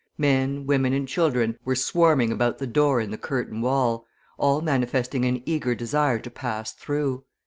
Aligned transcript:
Men, 0.17 0.65
women 0.65 0.93
and 0.93 1.07
children 1.07 1.59
were 1.63 1.75
swarming 1.75 2.31
about 2.31 2.57
the 2.57 2.65
door 2.65 2.99
in 3.01 3.11
the 3.11 3.19
curtain 3.19 3.61
wall, 3.61 4.07
all 4.39 4.59
manifesting 4.59 5.25
an 5.25 5.43
eager 5.45 5.75
desire 5.75 6.17
to 6.17 6.31
pass 6.31 6.73
through. 6.73 7.23